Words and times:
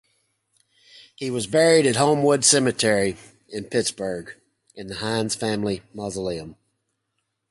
He 1.13 1.29
was 1.29 1.45
buried 1.45 1.85
at 1.85 1.95
Homewood 1.97 2.43
Cemetery 2.43 3.17
in 3.49 3.65
Pittsburgh, 3.65 4.33
in 4.73 4.87
the 4.87 4.95
Heinz 4.95 5.35
Family 5.35 5.83
Mausoleum. 5.93 6.55